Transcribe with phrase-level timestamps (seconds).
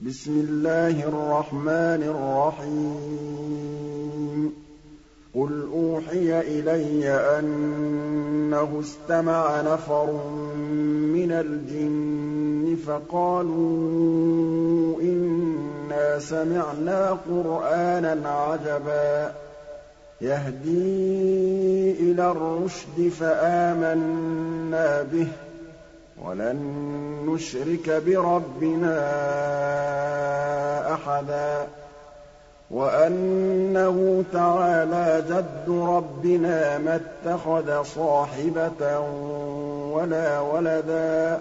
[0.00, 4.52] بِسْمِ اللَّهِ الرَّحْمَٰنِ الرَّحِيمِ.
[5.34, 10.20] قُلْ أُوحِيَ إِلَيَّ أَنَّهُ اسْتَمَعَ نَفَرٌ
[11.12, 19.34] مِّنَ الْجِنِّ فَقَالُوا إِنَّا سَمِعْنَا قُرْآنًا عَجَبًا.
[20.20, 25.26] يَهْدِي إِلَى الرُّشْدِ فَآمَنَّا بِهِ.
[26.24, 26.56] وَلَن
[27.28, 28.96] نُّشْرِكَ بِرَبِّنَا
[30.94, 31.66] أَحَدًا
[32.70, 38.98] وَأَنَّهُ تَعَالَىٰ جَدُّ رَبِّنَا مَا اتَّخَذَ صَاحِبَةً
[39.92, 41.38] وَلَا وَلَدًا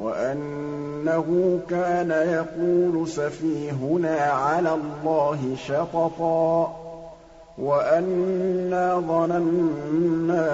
[0.00, 6.76] وَأَنَّهُ كَانَ يَقُولُ سَفِيهُنَا عَلَى اللَّهِ شَطَطًا
[7.58, 10.48] وَأَنَّا ظَنَنَّا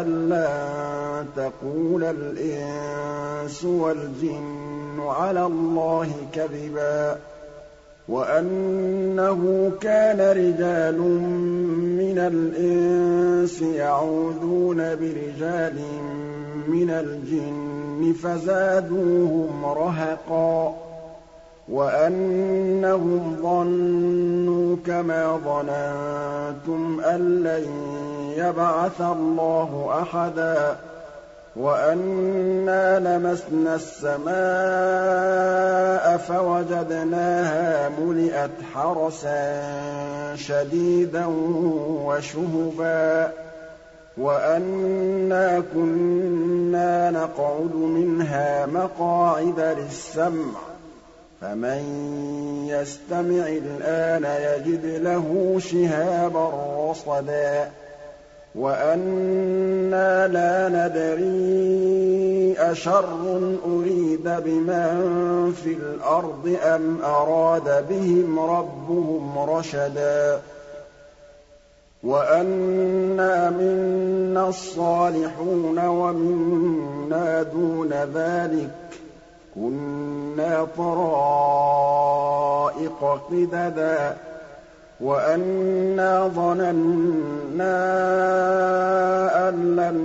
[0.00, 1.01] أَن لَّن
[1.36, 7.16] تَقُولَ الْإِنسُ وَالْجِنُّ عَلَى اللَّهِ كَذِبًا
[8.08, 10.98] وَأَنَّهُ كَانَ رِجَالٌ
[12.02, 15.76] مِّنَ الْإِنسِ يَعُوذُونَ بِرِجَالٍ
[16.68, 20.76] مِّنَ الْجِنِّ فَزَادُوهُمْ رَهَقًا
[21.68, 27.64] وَأَنَّهُمْ ظَنُّوا كَمَا ظَنَنتُمْ أَن لَّن
[28.36, 30.76] يَبْعَثَ اللَّهُ أَحَدًا
[31.56, 34.32] وَأَنَّا لَمَسْنَا السَّمَاءَ
[36.16, 39.62] فَوَجَدْنَاهَا مُلِئَتْ حَرَسًا
[40.36, 41.26] شَدِيدًا
[42.04, 43.30] وَشُهُبًا.
[44.18, 50.56] وَأَنَّا كُنَّا نَقْعُدُ مِنْهَا مَقَاعِدَ لِلسَّمْعِ ۖ
[51.40, 51.80] فَمَن
[52.68, 56.50] يَسْتَمِعِ الْآنَ يَجِدْ لَهُ شِهَابًا
[56.90, 57.70] رَّصَدًا.
[58.54, 70.40] وَأَنَّا لَا نَدْرِي أَشَرٌّ أُرِيدَ بِمَن فِي الْأَرْضِ أَمْ أَرَادَ بِهِمْ رَبُّهُمْ رَشَدًا
[72.04, 78.94] وَأَنَّا مِنَّا الصَّالِحُونَ وَمِنَّا دُونَ ذَٰلِكَ ۖ
[79.54, 82.00] كُنَّا طَرَائِقَ
[83.30, 84.16] قِدَدًا
[85.02, 87.74] وَأَنَّا ظَنَنَّا
[89.48, 89.96] أَن لَّن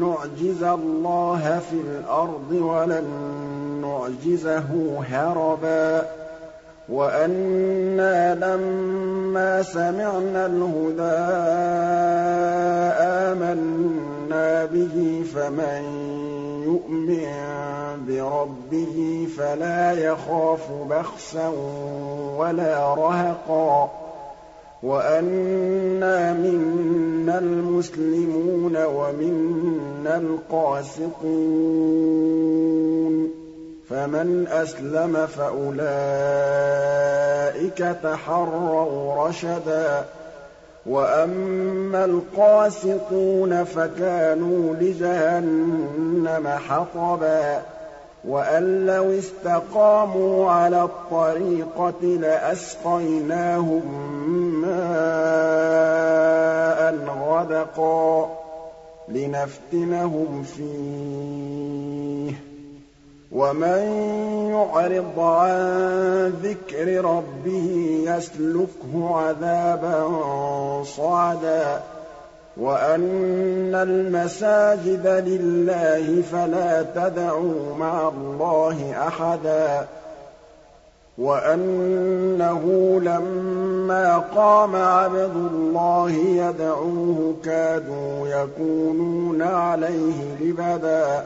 [0.00, 3.04] نُّعْجِزَ اللَّهَ فِي الْأَرْضِ وَلَن
[3.82, 4.64] نُّعْجِزَهُ
[5.10, 6.02] هَرَبًا.
[6.88, 11.24] وَأَنَّا لَمَّا سَمِعْنَا الْهُدَىٰ
[13.32, 15.82] آمَنَّا بِهِ فَمَن
[16.64, 17.28] يُؤْمِن
[18.08, 21.48] بِرَبِّهِ فَلَا يَخَافُ بَخْسًا
[22.38, 24.03] وَلَا رَهَقًا.
[24.84, 31.14] وَأَنَّا مِنَّا الْمُسْلِمُونَ وَمِنَّا الْقَاسِطُونَ
[33.28, 33.30] ۖ
[33.90, 35.84] فَمَنْ أَسْلَمَ فَأُولَٰئِكَ
[38.02, 40.04] تَحَرَّوْا رَشَدًا
[40.86, 47.62] وَأَمَّا الْقَاسِطُونَ فَكَانُوا لِجَهَنَّمَ حَطَبًا
[48.28, 53.82] وَأَن لَّوِ اسْتَقَامُوا عَلَى الطَّرِيقَةِ لَأَسْقَيْنَاهُم
[57.44, 58.28] غَدَقًا
[59.08, 62.36] لِّنَفْتِنَهُمْ فِيهِ ۚ.
[63.32, 63.78] وَمَن
[64.50, 70.08] يُعْرِضْ عَن ذِكْرِ رَبِّهِ يَسْلُكْهُ عَذَابًا
[70.84, 71.80] صَعَدًا.
[72.56, 79.86] وَأَنَّ الْمَسَاجِدَ لِلَّهِ فَلَا تَدْعُوا مَعَ اللَّهِ أَحَدًا.
[81.18, 82.62] وَأَنَّهُ
[83.00, 91.24] لَمَّا قَامَ عَبْدُ اللَّهِ يَدْعُوهُ كَادُوا يَكُونُونَ عَلَيْهِ لِبَدًا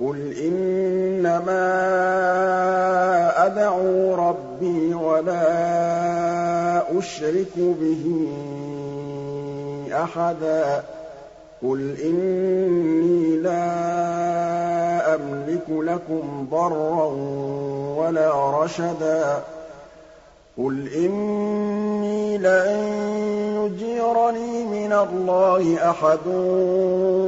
[0.00, 1.66] قُلْ إِنَّمَا
[3.46, 8.04] أَدْعُو رَبِّي وَلَا أُشْرِكُ بِهِ
[9.92, 10.82] أَحَدًا
[11.62, 17.04] قُلْ إِنِّي لَا أَمْلِكُ لَكُمْ ضَرًّا
[17.98, 19.42] وَلَا رَشَدًا
[20.58, 22.68] قُلْ إِنِّي لَن
[23.58, 26.26] يُجِيرَنِي مِنَ اللَّهِ أَحَدٌ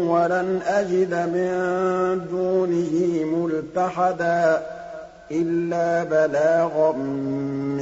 [0.08, 1.50] وَلَنْ أَجِدَ مِن
[2.30, 4.62] دُونِهِ مُلْتَحَدًا
[5.30, 6.92] إِلَّا بَلَاغًا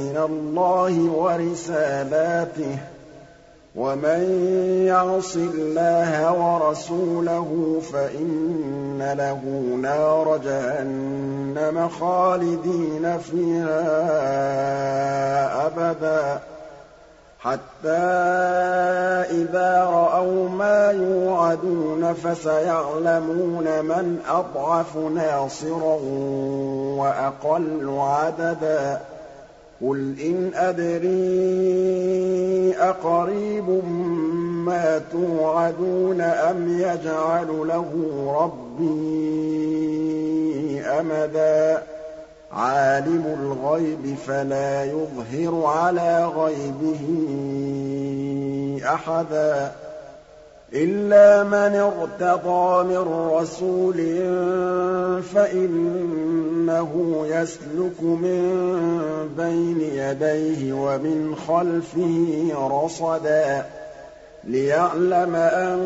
[0.01, 2.98] مِّنَ اللَّهِ وَرِسَالَاتِهِ ۚ
[3.75, 4.21] وَمَن
[4.87, 9.41] يَعْصِ اللَّهَ وَرَسُولَهُ فَإِنَّ لَهُ
[9.81, 13.89] نَارَ جَهَنَّمَ خَالِدِينَ فِيهَا
[15.67, 16.39] أَبَدًا
[17.39, 17.89] حَتَّىٰ
[19.31, 25.99] إِذَا رَأَوْا مَا يُوعَدُونَ فَسَيَعْلَمُونَ مَنْ أَضْعَفُ نَاصِرًا
[26.99, 29.01] وَأَقَلُّ عَدَدًا
[29.81, 32.28] قُلْ إِنْ أَدْرِي
[32.89, 33.69] أَقَرِيبٌ
[34.65, 37.87] مَّا تُوعَدُونَ أَمْ يَجْعَلُ لَهُ
[38.41, 38.89] رَبِّي
[40.81, 41.83] أَمَدًا؟
[42.51, 47.01] عَالِمُ الْغَيْبِ فَلَا يُظْهِرُ عَلَىٰ غَيْبِهِ
[48.93, 49.71] أَحَدًا.
[50.73, 53.99] إِلَّا مَنِ ارْتَضَىٰ مِن رَّسُولٍ
[56.69, 58.39] فَإِنَّهُ يَسْلُكُ مِن
[59.37, 62.51] بَيْنِ يَدَيْهِ وَمِنْ خَلْفِهِ
[62.83, 63.65] رَصَدًا
[64.43, 65.79] لِّيَعْلَمَ أَن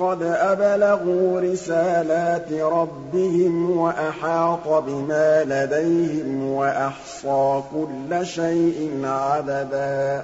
[0.00, 10.22] قَدْ أَبْلَغُوا رِسَالَاتِ رَبِّهِمْ وَأَحَاطَ بِمَا لَدَيْهِمْ وَأَحْصَىٰ كُلَّ شَيْءٍ عَدَدًا.